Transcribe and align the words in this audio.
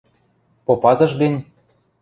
–Попазыш 0.65 1.11
гӹнь? 1.21 1.39